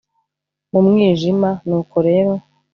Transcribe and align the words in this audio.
Mu 0.71 0.79
mwijima 0.87 1.49
nuko 1.67 1.95
rero 2.07 2.33